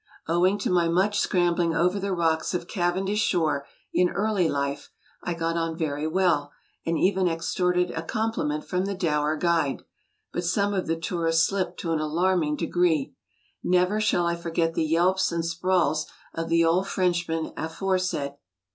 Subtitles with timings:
[0.27, 4.89] Owing to my much scrambling over the rocks of Cavendish shore in early life,
[5.23, 6.51] I got on very well
[6.87, 9.83] and even extorted a compU meot from the dour guide;
[10.33, 13.13] but some of the tourists slipped to an alarming degree.
[13.63, 18.33] Never shall I forget the yelps and sprawls of the old Frenchman aforesaid.